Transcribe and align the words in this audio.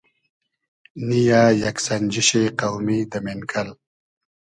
نییۂ 1.07 1.41
یئگ 1.61 1.77
سئنجیشی 1.85 2.43
قۆمی 2.59 2.99
دۂ 3.11 3.19
مېنکئل 3.25 3.69